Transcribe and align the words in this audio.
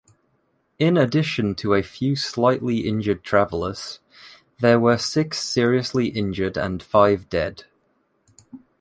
In 0.79 0.97
addition 0.97 1.53
to 1.53 1.75
a 1.75 1.83
few 1.83 2.15
slightly 2.15 2.87
injured 2.87 3.23
travelers, 3.23 3.99
there 4.59 4.79
were 4.79 4.97
six 4.97 5.37
seriously 5.43 6.07
injured 6.07 6.57
and 6.57 6.81
five 6.81 7.29
dead. 7.29 7.65